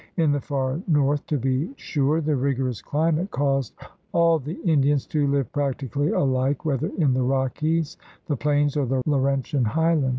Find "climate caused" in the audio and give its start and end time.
2.81-3.75